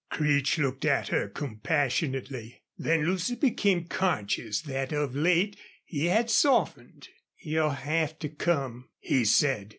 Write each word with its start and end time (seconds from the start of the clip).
Creech 0.09 0.57
looked 0.57 0.83
at 0.83 1.09
her 1.09 1.27
compassionately. 1.27 2.63
Then 2.75 3.05
Lucy 3.05 3.35
became 3.35 3.85
conscious 3.85 4.59
that 4.61 4.91
of 4.91 5.13
late 5.15 5.59
he 5.85 6.05
had 6.05 6.31
softened. 6.31 7.07
"You'll 7.37 7.69
have 7.77 8.17
to 8.17 8.29
come," 8.29 8.89
he 8.97 9.23
said. 9.25 9.69